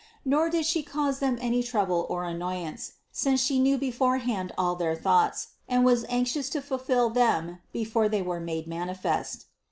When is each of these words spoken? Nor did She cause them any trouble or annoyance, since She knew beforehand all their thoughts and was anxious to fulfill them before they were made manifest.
Nor 0.25 0.49
did 0.49 0.65
She 0.65 0.81
cause 0.81 1.19
them 1.19 1.37
any 1.39 1.61
trouble 1.61 2.07
or 2.09 2.23
annoyance, 2.23 2.93
since 3.11 3.39
She 3.39 3.59
knew 3.59 3.77
beforehand 3.77 4.51
all 4.57 4.75
their 4.75 4.95
thoughts 4.95 5.49
and 5.69 5.85
was 5.85 6.05
anxious 6.09 6.49
to 6.49 6.61
fulfill 6.63 7.11
them 7.11 7.59
before 7.71 8.09
they 8.09 8.23
were 8.23 8.39
made 8.39 8.65
manifest. 8.65 9.45